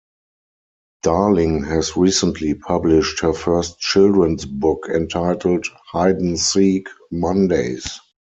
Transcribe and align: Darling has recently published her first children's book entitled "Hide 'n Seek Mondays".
Darling 1.03 1.63
has 1.65 1.95
recently 1.95 2.55
published 2.55 3.19
her 3.19 3.33
first 3.33 3.79
children's 3.79 4.45
book 4.47 4.87
entitled 4.91 5.67
"Hide 5.91 6.15
'n 6.19 6.37
Seek 6.37 6.87
Mondays". 7.11 7.99